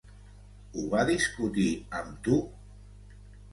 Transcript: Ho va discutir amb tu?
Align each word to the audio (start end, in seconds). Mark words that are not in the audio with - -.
Ho 0.77 0.85
va 0.93 1.03
discutir 1.09 1.67
amb 2.01 2.19
tu? 2.29 2.41